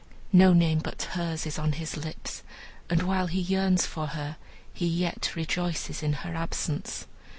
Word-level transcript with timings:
No 0.33 0.51
name 0.51 0.79
but 0.79 1.03
hers 1.11 1.45
is 1.45 1.59
on 1.59 1.73
his 1.73 1.95
lips, 1.95 2.41
and 2.89 3.03
while 3.03 3.27
he 3.27 3.39
yearns 3.39 3.85
for 3.85 4.07
her, 4.07 4.37
he 4.73 4.87
yet 4.87 5.35
rejoices 5.35 6.01
in 6.01 6.13
her 6.25 6.33
absence. 6.33 7.05